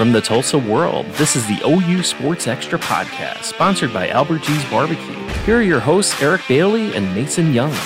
[0.00, 1.04] from the Tulsa world.
[1.16, 5.14] This is the OU Sports Extra podcast, sponsored by Albert G's Barbecue.
[5.44, 7.76] Here are your hosts, Eric Bailey and Mason Young.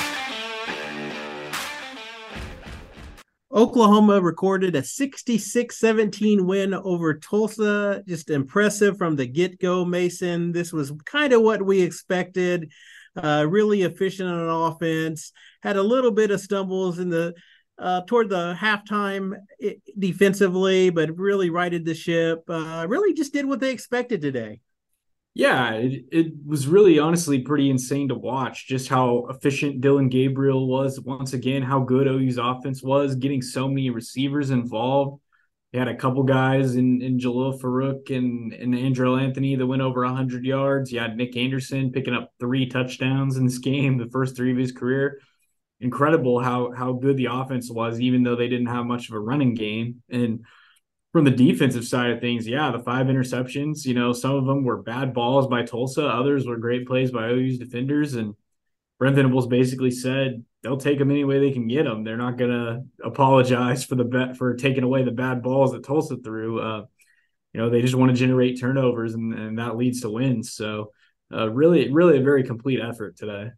[3.52, 8.04] Oklahoma recorded a 66 17 win over Tulsa.
[8.06, 10.52] Just impressive from the get go, Mason.
[10.52, 12.70] This was kind of what we expected.
[13.16, 15.32] Uh, really efficient on offense.
[15.64, 17.34] Had a little bit of stumbles in the
[17.78, 19.34] uh, toward the halftime
[19.98, 22.44] defensively, but really righted the ship.
[22.48, 24.60] Uh, really just did what they expected today.
[25.36, 30.68] Yeah, it, it was really honestly pretty insane to watch just how efficient Dillon Gabriel
[30.68, 35.20] was once again, how good OU's offense was, getting so many receivers involved.
[35.72, 39.82] They had a couple guys in, in Jalil Farooq and, and Andrel Anthony that went
[39.82, 40.92] over 100 yards.
[40.92, 44.56] You had Nic Anderson picking up three touchdowns in this game, the first three of
[44.56, 45.18] his career.
[45.80, 49.20] Incredible how how good the offense was, even though they didn't have much of a
[49.20, 50.02] running game.
[50.08, 50.44] And
[51.12, 54.64] from the defensive side of things, yeah, the five interceptions, you know, some of them
[54.64, 58.14] were bad balls by Tulsa, others were great plays by OU's defenders.
[58.14, 58.34] And
[58.98, 62.02] Brent Venables basically said they'll take them any way they can get them.
[62.02, 65.84] They're not going to apologize for the bet for taking away the bad balls that
[65.84, 66.60] Tulsa threw.
[66.60, 66.84] Uh,
[67.52, 70.52] you know, they just want to generate turnovers, and, and that leads to wins.
[70.52, 70.92] So,
[71.32, 73.50] uh, really, really a very complete effort today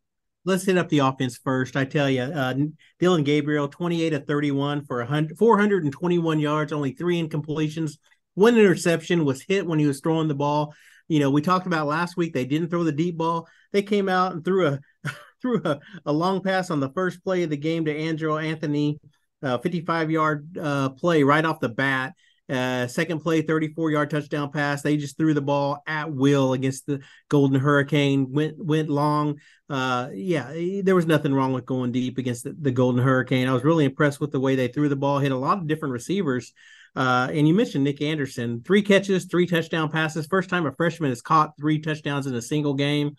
[0.47, 1.77] let's hit up the offense first.
[1.77, 2.55] I tell you, uh,
[2.98, 7.98] Dillon Gabriel, 28 of 31 for 100, 421 yards, only three incompletions.
[8.34, 10.74] One interception was hit when he was throwing the ball.
[11.08, 13.48] You know, we talked about last week, they didn't throw the deep ball.
[13.72, 14.80] They came out and threw a
[15.42, 18.98] threw a, a long pass on the first play of the game to Andrel Anthony,
[19.42, 22.14] uh, 55 yard uh, play right off the bat.
[22.48, 24.83] Uh, second play, 34 yard touchdown pass.
[24.83, 28.30] They just threw the ball at will against the Golden Hurricane.
[28.30, 29.41] Went went long.
[29.69, 30.52] Uh, yeah,
[30.83, 33.48] there was nothing wrong with going deep against the, the, Golden Hurricane.
[33.48, 35.19] I was really impressed with the way they threw the ball.
[35.19, 36.52] Hit a lot of different receivers.
[36.94, 40.27] Uh, and you mentioned Nic Anderson, three catches, three touchdown passes.
[40.27, 43.17] First time a freshman has caught three touchdowns in a single game.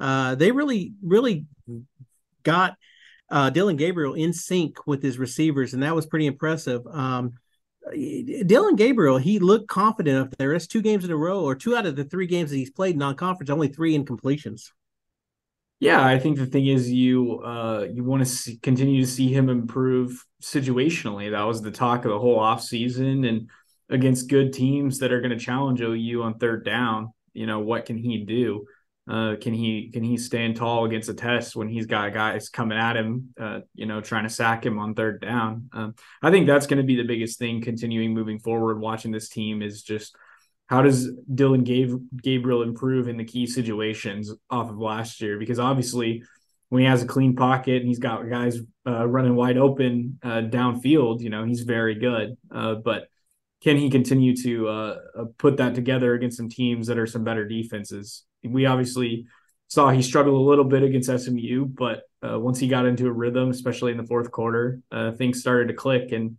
[0.00, 1.44] Uh, they really, really
[2.42, 2.76] got
[3.30, 6.82] uh, Dillon Gabriel in sync with his receivers, and that was pretty impressive.
[6.90, 7.34] Um,
[8.46, 10.52] Dillon Gabriel, he looked confident up there.
[10.52, 12.70] It's two games in a row, or two out of the three games that he's
[12.70, 14.70] played non-conference, only three incompletions.
[15.80, 19.48] Yeah, I think the thing is you uh, you want to continue to see him
[19.48, 21.30] improve situationally.
[21.30, 23.48] That was the talk of the whole offseason and
[23.88, 27.12] against good teams that are going to challenge OU on third down.
[27.32, 28.66] You know, what can he do?
[29.08, 32.78] Uh, can he can he stand tall against a test when he's got guys coming
[32.78, 35.68] at him, uh, you know, trying to sack him on third down?
[35.72, 38.80] Um, I think that's going to be the biggest thing continuing moving forward.
[38.80, 40.14] Watching this team is just
[40.70, 45.36] how does Dillon Gabriel improve in the key situations off of last year?
[45.36, 46.22] Because obviously,
[46.68, 50.42] when he has a clean pocket and he's got guys uh, running wide open uh,
[50.42, 52.36] downfield, you know, he's very good.
[52.54, 53.08] Uh, but
[53.64, 54.96] can he continue to uh,
[55.38, 58.24] put that together against some teams that are some better defenses?
[58.42, 59.26] We obviously
[59.68, 63.12] saw he struggled a little bit against SMU, but uh, once he got into a
[63.12, 66.12] rhythm, especially in the fourth quarter, uh, things started to click.
[66.12, 66.36] And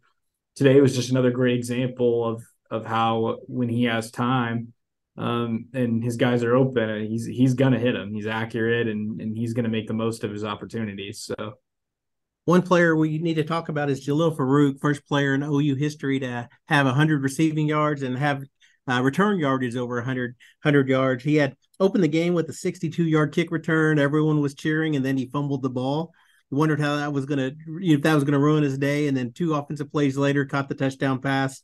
[0.55, 4.73] today was just another great example of of how when he has time
[5.17, 8.13] um, and his guys are open, he's he's gonna hit him.
[8.13, 11.21] He's accurate and and he's gonna make the most of his opportunities.
[11.21, 11.55] So
[12.45, 16.19] one player we need to talk about is Jalil Farooq, first player in OU history
[16.19, 18.43] to have 100 receiving yards and have
[18.89, 21.23] uh, return yardage is over 100, 100 yards.
[21.23, 23.99] He had opened the game with a 62 yard kick return.
[23.99, 26.13] Everyone was cheering, and then he fumbled the ball.
[26.49, 29.07] Wondered how that was going to, if that was going to ruin his day.
[29.07, 31.61] And then two offensive plays later, caught the touchdown pass.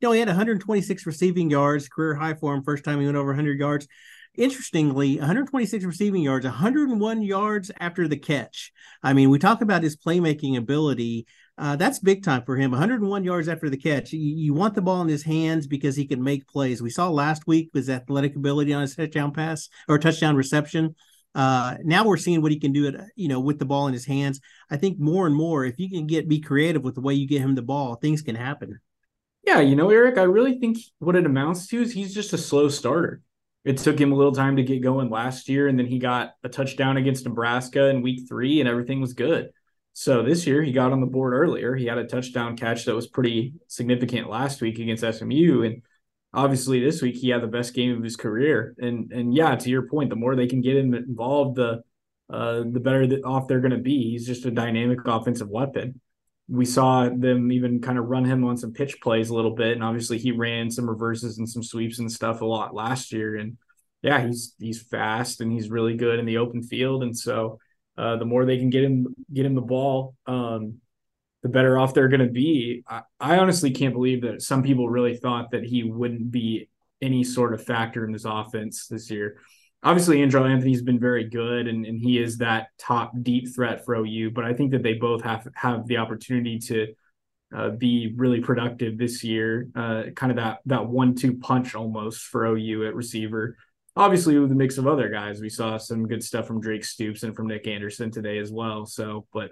[0.00, 3.16] You know, he had 126 receiving yards, career high for him, first time he went
[3.16, 3.88] over 100 yards.
[4.36, 8.72] Interestingly, 126 receiving yards, 101 yards after the catch.
[9.02, 11.26] I mean, we talk about his playmaking ability.
[11.58, 12.70] Uh, that's big time for him.
[12.70, 14.12] 101 yards after the catch.
[14.12, 16.80] You, you, want the ball in his hands because he can make plays.
[16.80, 20.94] We saw last week his athletic ability on his touchdown pass or touchdown reception.
[21.34, 23.92] Uh, now we're seeing what he can do at you know with the ball in
[23.92, 24.40] his hands.
[24.70, 27.28] I think more and more, if you can get be creative with the way you
[27.28, 28.80] get him the ball, things can happen.
[29.44, 32.38] Yeah, you know, Eric, I really think what it amounts to is he's just a
[32.38, 33.22] slow starter
[33.68, 36.32] it took him a little time to get going last year, and then he got
[36.42, 39.50] a touchdown against Nebraska in week three, and everything was good.
[39.98, 41.74] So this year he got on the board earlier.
[41.74, 45.82] He had a touchdown catch that was pretty significant last week against SMU, and
[46.32, 48.76] obviously this week he had the best game of his career.
[48.78, 51.82] And and yeah, to your point, the more they can get him involved, the
[52.32, 54.12] uh, the better off they're going to be.
[54.12, 56.00] He's just a dynamic offensive weapon.
[56.46, 59.72] We saw them even kind of run him on some pitch plays a little bit,
[59.72, 63.34] and obviously he ran some reverses and some sweeps and stuff a lot last year.
[63.34, 63.58] And
[64.02, 67.58] yeah, he's he's fast and he's really good in the open field, and so
[67.98, 70.76] uh, the more they can get him get him the ball, um,
[71.42, 72.84] the better off they're going to be.
[72.88, 76.68] I, I honestly can't believe that some people really thought that he wouldn't be
[77.02, 79.38] any sort of factor in this offense this year.
[79.82, 83.96] Obviously, Andrel Anthony's been very good, and, and he is that top deep threat for
[83.96, 84.30] OU.
[84.30, 86.94] But I think that they both have have the opportunity to
[87.54, 89.68] uh, be really productive this year.
[89.74, 93.56] Uh, kind of that that one two punch almost for OU at receiver.
[93.98, 97.24] Obviously, with a mix of other guys, we saw some good stuff from Drake Stoops
[97.24, 98.86] and from Nic Anderson today as well.
[98.86, 99.50] So, but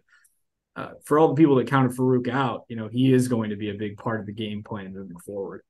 [0.77, 3.57] uh, for all the people that counted Farooq out, you know, he is going to
[3.57, 5.63] be a big part of the game plan moving forward.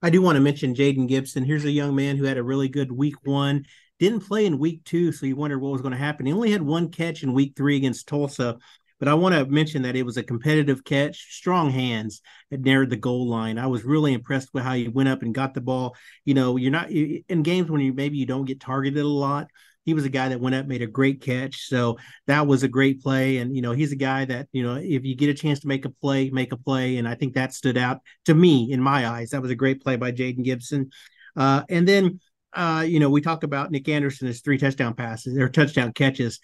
[0.00, 1.44] I do want to mention Jayden Gibson.
[1.44, 3.66] Here's a young man who had a really good week one,
[3.98, 6.24] didn't play in week two, so you wondered what was going to happen.
[6.24, 8.56] He only had one catch in week three against Tulsa,
[8.98, 12.96] but I want to mention that it was a competitive catch, strong hands narrowed the
[12.96, 13.58] goal line.
[13.58, 15.96] I was really impressed with how he went up and got the ball.
[16.24, 19.48] You know, you're not in games when you maybe you don't get targeted a lot
[19.88, 21.66] he was a guy that went up, made a great catch.
[21.66, 21.96] So
[22.26, 23.38] that was a great play.
[23.38, 25.66] And, you know, he's a guy that, you know, if you get a chance to
[25.66, 26.98] make a play, make a play.
[26.98, 29.30] And I think that stood out to me in my eyes.
[29.30, 30.90] That was a great play by Jayden Gibson.
[31.34, 32.20] Uh, and then,
[32.52, 36.38] uh, you know, we talk about Nic Anderson's three touchdown passes or touchdown catches.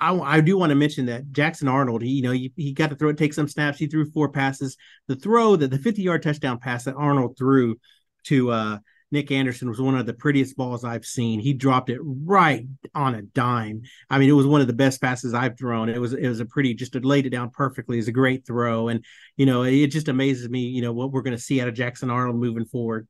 [0.00, 2.90] I, I, do want to mention that Jackson Arnold, he, you know, he, he got
[2.90, 3.78] to throw, take some snaps.
[3.78, 4.76] He threw four passes.
[5.08, 7.76] The throw that the 50 yard touchdown pass that Arnold threw
[8.24, 8.78] to uh,
[9.12, 11.40] Nic Anderson was one of the prettiest balls I've seen.
[11.40, 13.82] He dropped it right on a dime.
[14.10, 15.88] I mean, it was one of the best passes I've thrown.
[15.88, 17.98] It was it was a pretty just laid it down perfectly.
[17.98, 19.04] It's a great throw, and
[19.36, 20.60] you know it just amazes me.
[20.60, 23.06] You know what we're going to see out of Jackson Arnold moving forward.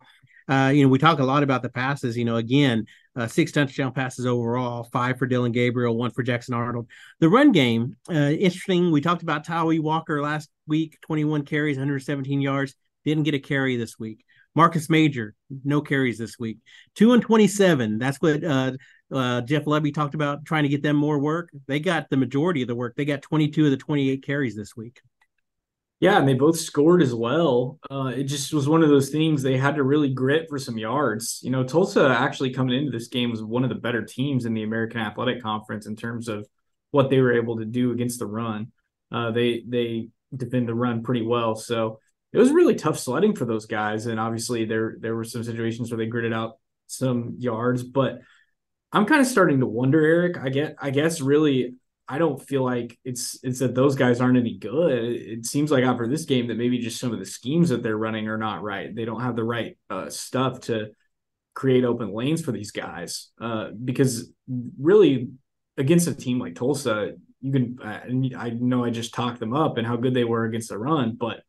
[0.48, 2.16] Uh, you know, we talk a lot about the passes.
[2.16, 2.86] You know, again,
[3.16, 6.88] uh, six touchdown passes overall, five for Dillon Gabriel, one for Jackson Arnold.
[7.20, 8.90] The run game, uh, interesting.
[8.90, 12.74] We talked about Tawee Walker last week, 21 carries, 117 yards.
[13.04, 14.24] Didn't get a carry this week.
[14.54, 15.34] Marcus Major,
[15.64, 16.58] no carries this week.
[16.94, 17.98] Two and 27.
[17.98, 18.72] That's what uh,
[19.12, 21.50] uh, Jeff Lebby talked about trying to get them more work.
[21.66, 22.94] They got the majority of the work.
[22.96, 25.00] They got 22 of the 28 carries this week.
[25.98, 27.78] Yeah, and they both scored as well.
[27.90, 30.76] Uh, it just was one of those things they had to really grit for some
[30.76, 31.40] yards.
[31.42, 34.52] You know, Tulsa actually coming into this game was one of the better teams in
[34.52, 36.46] the American Athletic Conference in terms of
[36.90, 38.72] what they were able to do against the run.
[39.10, 41.54] Uh, they they defend the run pretty well.
[41.54, 42.00] So
[42.32, 44.04] it was really tough sledding for those guys.
[44.04, 46.58] And obviously there there were some situations where they gritted out
[46.88, 48.20] some yards, but
[48.92, 50.36] I'm kind of starting to wonder, Eric.
[50.38, 51.76] I get I guess really
[52.08, 55.02] I don't feel like it's it's that those guys aren't any good.
[55.02, 57.96] It seems like after this game that maybe just some of the schemes that they're
[57.96, 58.94] running are not right.
[58.94, 60.90] They don't have the right uh, stuff to
[61.54, 63.30] create open lanes for these guys.
[63.40, 64.32] Uh, because
[64.80, 65.30] really,
[65.76, 67.78] against a team like Tulsa, you can.
[67.82, 70.78] Uh, I know I just talked them up and how good they were against the
[70.78, 71.42] run, but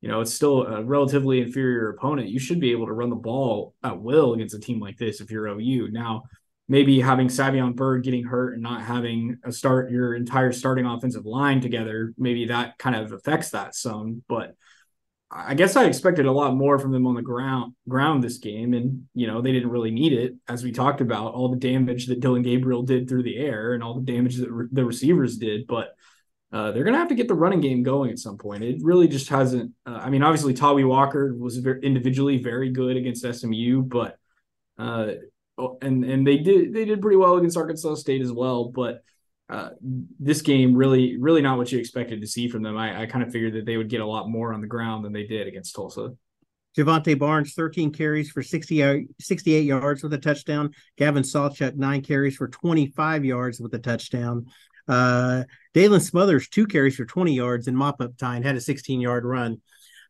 [0.00, 2.30] you know, it's still a relatively inferior opponent.
[2.30, 5.20] You should be able to run the ball at will against a team like this
[5.20, 5.90] if you're OU.
[5.90, 6.22] Now,
[6.70, 11.26] maybe having Savion Byrd getting hurt and not having a start your entire starting offensive
[11.26, 14.22] line together, maybe that kind of affects that some.
[14.28, 14.54] But
[15.32, 18.72] I guess I expected a lot more from them on the ground ground this game,
[18.72, 22.06] and you know they didn't really need it, as we talked about all the damage
[22.06, 25.38] that Dillon Gabriel did through the air and all the damage that re- the receivers
[25.38, 25.96] did, but
[26.52, 28.62] uh, they're going to have to get the running game going at some point.
[28.62, 29.72] It really just hasn't.
[29.84, 34.16] Uh, I mean, obviously, Tawee Walker was very, individually very good against SMU, but
[34.78, 35.12] uh,
[35.82, 38.68] and and they did they did pretty well against Arkansas State as well.
[38.68, 39.02] But
[39.48, 39.70] uh,
[40.18, 42.76] this game really really not what you expected to see from them.
[42.76, 45.04] I, I kind of figured that they would get a lot more on the ground
[45.04, 46.14] than they did against Tulsa.
[46.76, 50.72] Jovantae Barnes, 13 carries for 60, 68 yards with a touchdown.
[50.96, 54.46] Gavin Sawchuk, nine carries for 25 yards with a touchdown.
[54.86, 55.44] Uh,
[55.74, 59.24] Daylan Smothers, two carries for 20 yards in mop up time, had a 16 yard
[59.24, 59.60] run.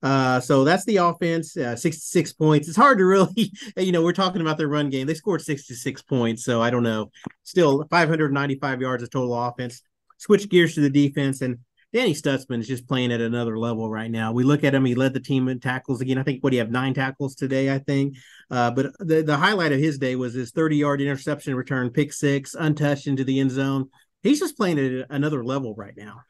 [0.03, 2.69] Uh, so that's the offense, uh, 66 points.
[2.69, 5.07] It's hard to really, you know, we're talking about their run game.
[5.07, 6.45] They scored 66 points.
[6.45, 7.11] So I don't know.
[7.45, 9.83] Still 595 yards of total offense.
[10.19, 11.41] Switch gears to the defense.
[11.43, 11.59] And
[11.93, 14.33] Danny Stutsman is just playing at another level right now.
[14.33, 16.19] We look at him; he led the team in tackles again.
[16.19, 17.75] I think what do you have nine tackles today?
[17.75, 18.17] I think,
[18.49, 22.13] uh, but the the highlight of his day was his 30 yard interception return, pick
[22.13, 23.91] six, untouched into the end zone
[24.23, 26.21] he's just playing at another level right now.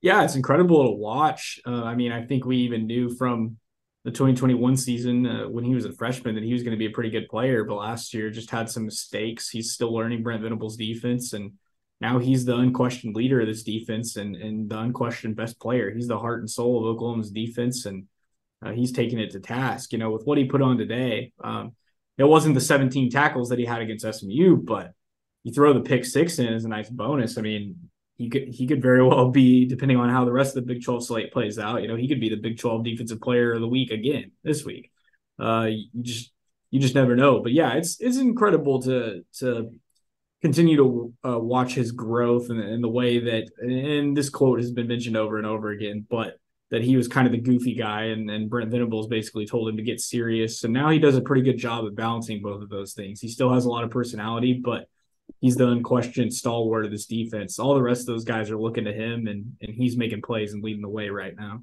[0.00, 1.58] Yeah, it's incredible to watch.
[1.66, 3.56] Uh, I mean, I think we even knew from
[4.04, 6.86] the 2021 season uh, when he was a freshman that he was going to be
[6.86, 9.50] a pretty good player, but last year just had some mistakes.
[9.50, 11.52] He's still learning Brent Venables' defense, and
[12.00, 15.92] now he's the unquestioned leader of this defense and and the unquestioned best player.
[15.92, 18.06] He's the heart and soul of Oklahoma's defense, and
[18.64, 19.92] uh, he's taking it to task.
[19.92, 21.72] You know, with what he put on today, um,
[22.18, 24.92] it wasn't the 17 tackles that he had against SMU, but
[25.42, 27.36] you throw the pick six in as a nice bonus.
[27.36, 30.66] I mean, he could he could very well be, depending on how the rest of
[30.66, 33.20] the Big 12 slate plays out, you know, he could be the Big 12 defensive
[33.20, 34.90] player of the week again this week.
[35.38, 36.32] Uh, you just
[36.70, 37.40] you just never know.
[37.40, 39.70] But yeah, it's it's incredible to to
[40.42, 44.70] continue to uh, watch his growth and, and the way that, and this quote has
[44.70, 46.38] been mentioned over and over again, but
[46.70, 49.78] that he was kind of the goofy guy and, and Brent Venables basically told him
[49.78, 50.62] to get serious.
[50.64, 53.20] And now he does a pretty good job of balancing both of those things.
[53.20, 54.86] He still has a lot of personality, but
[55.40, 57.58] he's the unquestioned stalwart of this defense.
[57.58, 60.52] All the rest of those guys are looking to him and and he's making plays
[60.52, 61.62] and leading the way right now.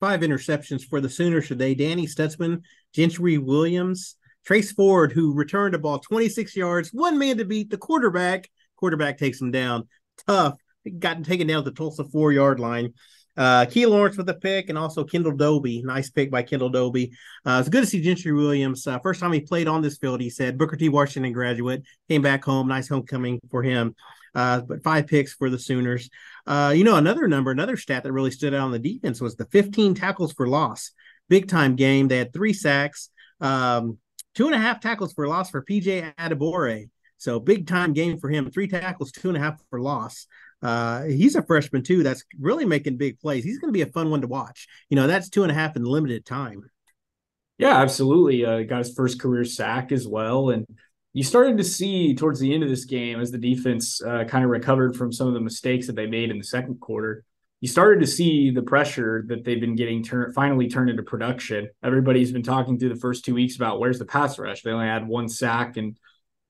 [0.00, 1.74] Five interceptions for the Sooners today.
[1.74, 7.44] Danny Stutsman, Gentry Williams, Trace Ford, who returned a ball 26 yards, one man to
[7.44, 8.50] beat the quarterback.
[8.76, 9.88] Quarterback takes him down.
[10.26, 10.58] Tough.
[10.98, 12.92] Got taken down at the Tulsa four yard line.
[13.36, 15.82] Uh, Key Lawrence with a pick, and also Kendel Dolby.
[15.82, 17.12] Nice pick by Kendel Dolby.
[17.44, 18.86] Uh, it's good to see Gentry Williams.
[18.86, 20.88] Uh, first time he played on this field, he said Booker T.
[20.88, 22.68] Washington graduate, came back home.
[22.68, 23.94] Nice homecoming for him.
[24.34, 26.10] Uh, but five picks for the Sooners.
[26.46, 29.36] Uh, you know, another number, another stat that really stood out on the defense was
[29.36, 30.90] the 15 tackles for loss.
[31.28, 32.08] Big time game.
[32.08, 33.10] They had three sacks,
[33.40, 33.98] um,
[34.34, 36.88] two and a half tackles for loss for PJ Adebawore.
[37.16, 38.50] So big time game for him.
[38.50, 40.26] Three tackles, two and a half for loss.
[40.64, 42.02] Uh, he's a freshman too.
[42.02, 43.44] That's really making big plays.
[43.44, 44.66] He's going to be a fun one to watch.
[44.88, 46.62] You know, that's two and a half in limited time.
[47.58, 48.44] Yeah, absolutely.
[48.46, 50.66] Uh, got his first career sack as well, and
[51.12, 54.42] you started to see towards the end of this game as the defense uh, kind
[54.42, 57.24] of recovered from some of the mistakes that they made in the second quarter.
[57.60, 61.68] You started to see the pressure that they've been getting turn finally turned into production.
[61.82, 64.62] Everybody's been talking through the first two weeks about where's the pass rush.
[64.62, 65.96] They only had one sack in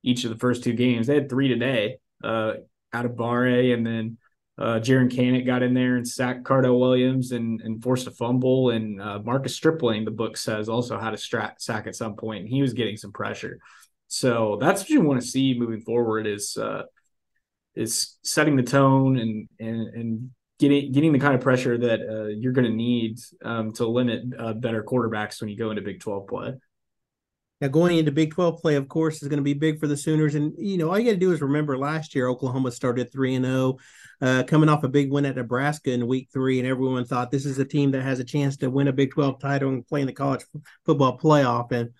[0.02, 1.06] each of the first two games.
[1.06, 1.98] They had three today.
[2.22, 2.54] Uh,
[2.94, 4.18] Adebawore, and then
[4.56, 8.70] uh, Jaren Kanak got in there and sacked Cardell Williams and, and forced a fumble.
[8.70, 12.48] And uh, Marcus Stripling, the book says, also had a sack at some point, and
[12.48, 13.58] he was getting some pressure.
[14.06, 16.82] So that's what you want to see moving forward is uh,
[17.74, 22.28] is setting the tone and and and getting getting the kind of pressure that uh,
[22.28, 26.00] you're going to need um, to limit uh, better quarterbacks when you go into Big
[26.00, 26.54] Twelve play.
[27.60, 29.96] Now, going into Big 12 play, of course, is going to be big for the
[29.96, 30.34] Sooners.
[30.34, 33.36] And, you know, all you got to do is remember last year, Oklahoma started 3
[33.36, 33.78] and 0,
[34.20, 36.58] uh, coming off a big win at Nebraska in week three.
[36.58, 39.12] And everyone thought this is a team that has a chance to win a Big
[39.12, 40.44] 12 title and play in the college
[40.84, 41.70] football playoff.
[41.70, 41.90] And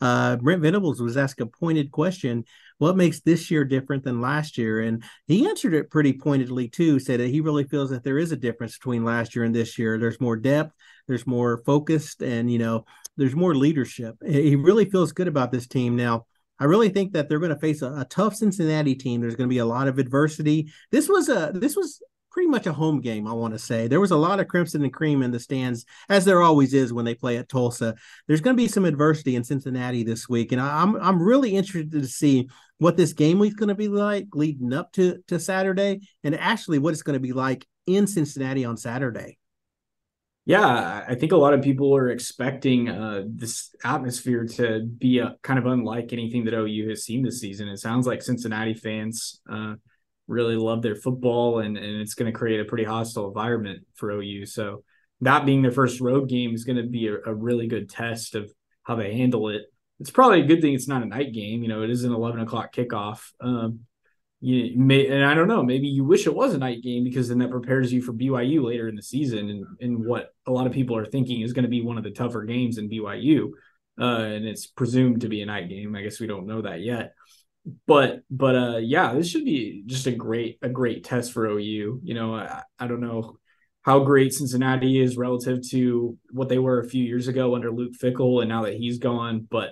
[0.00, 2.44] uh, Brent Venables was asked a pointed question
[2.80, 4.80] what makes this year different than last year?
[4.80, 8.32] And he answered it pretty pointedly too, said that he really feels that there is
[8.32, 9.98] a difference between last year and this year.
[9.98, 10.72] There's more depth,
[11.06, 12.86] there's more focused, and you know,
[13.18, 14.16] there's more leadership.
[14.26, 16.24] He really feels good about this team now.
[16.58, 19.20] I really think that they're going to face a, a tough Cincinnati team.
[19.20, 20.72] There's going to be a lot of adversity.
[20.90, 23.88] This was a this was pretty much a home game, I want to say.
[23.88, 26.92] There was a lot of crimson and cream in the stands, as there always is
[26.92, 27.96] when they play at Tulsa.
[28.26, 31.92] There's going to be some adversity in Cincinnati this week, and I'm I'm really interested
[31.92, 32.48] to see
[32.80, 36.78] what this game week's going to be like leading up to to Saturday, and actually
[36.78, 39.36] what it's going to be like in Cincinnati on Saturday.
[40.46, 45.36] Yeah, I think a lot of people are expecting uh, this atmosphere to be a,
[45.42, 47.68] kind of unlike anything that OU has seen this season.
[47.68, 49.74] It sounds like Cincinnati fans uh,
[50.26, 54.10] really love their football, and, and it's going to create a pretty hostile environment for
[54.10, 54.46] OU.
[54.46, 54.82] So,
[55.20, 58.34] that being their first road game is going to be a, a really good test
[58.34, 58.50] of
[58.84, 59.64] how they handle it.
[60.00, 61.62] It's probably a good thing it's not a night game.
[61.62, 63.20] You know, it is an 11 o'clock kickoff.
[63.40, 63.80] Um,
[64.40, 67.28] you may, and I don't know, maybe you wish it was a night game because
[67.28, 70.66] then that prepares you for BYU later in the season and, and what a lot
[70.66, 73.50] of people are thinking is going to be one of the tougher games in BYU.
[74.00, 75.94] Uh, and it's presumed to be a night game.
[75.94, 77.12] I guess we don't know that yet
[77.86, 82.00] but but uh yeah this should be just a great a great test for OU
[82.02, 83.36] you know I, I don't know
[83.82, 87.94] how great Cincinnati is relative to what they were a few years ago under Luke
[88.00, 89.70] Fickell, and now that he's gone but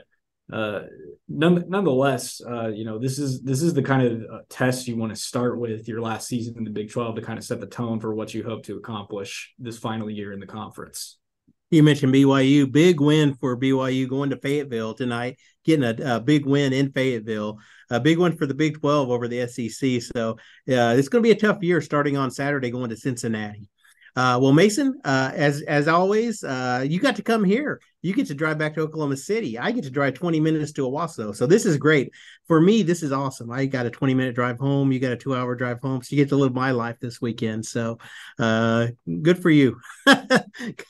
[0.53, 0.81] uh
[1.29, 4.97] none, nonetheless uh you know this is this is the kind of uh, test you
[4.97, 7.61] want to start with your last season in the Big 12 to kind of set
[7.61, 11.19] the tone for what you hope to accomplish this final year in the conference
[11.71, 16.47] you mentioned BYU, big win for BYU going to Fayetteville tonight, getting a, a, big
[16.47, 17.59] win in Fayetteville,
[17.91, 20.03] a big one for the Big 12 over the SEC.
[20.03, 23.69] So uh, it's going to be a tough year starting on Saturday going to Cincinnati.
[24.17, 27.81] Uh, well, Mason, uh, as as always, uh, you got to come here.
[28.03, 29.59] You get to drive back to Oklahoma City.
[29.59, 31.35] I get to drive 20 minutes to Owasso.
[31.35, 32.13] So this is great
[32.47, 32.83] for me.
[32.83, 33.51] This is awesome.
[33.51, 34.93] I got a 20 minute drive home.
[34.93, 36.03] You got a two hour drive home.
[36.03, 37.67] So you get to live my life this weekend.
[37.67, 37.99] So
[38.39, 38.89] uh,
[39.23, 39.81] good for you.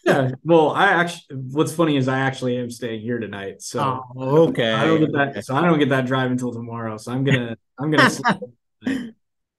[0.04, 0.32] yeah.
[0.44, 3.62] Well, I actually, what's funny is I actually am staying here tonight.
[3.62, 4.72] So oh, okay.
[4.72, 5.44] I don't get that.
[5.44, 6.98] So I don't get that drive until tomorrow.
[6.98, 9.10] So I'm gonna I'm gonna.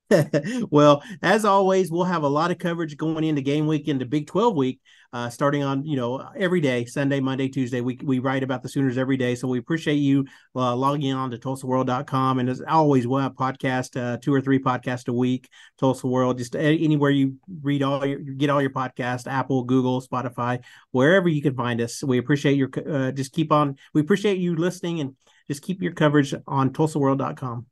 [0.72, 4.28] well, as always, we'll have a lot of coverage going into game week into Big
[4.28, 4.82] 12 week,
[5.14, 7.82] uh, starting on, you know, every day, Sunday, Monday, Tuesday.
[7.82, 9.36] We, we write about the Sooners every day.
[9.36, 10.26] So we appreciate you
[10.56, 12.40] uh, logging on to TulsaWorld.com.
[12.40, 15.50] And as always, we'll have podcast, uh, two or three podcasts a week,
[15.80, 20.64] Tulsa World, just anywhere you read all your, get all your podcasts, Apple, Google, Spotify,
[20.92, 22.04] wherever you can find us.
[22.04, 25.16] We appreciate your, uh, just keep on, we appreciate you listening and
[25.48, 27.69] just keep your coverage on TulsaWorld.com.